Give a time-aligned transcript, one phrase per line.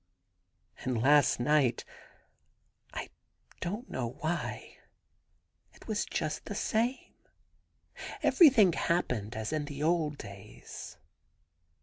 [0.83, 1.85] ••* And last night—
[3.01, 3.11] I
[3.59, 4.77] don't know why—
[5.75, 7.13] it was just the same.
[8.23, 10.97] Everything happened as in the old days.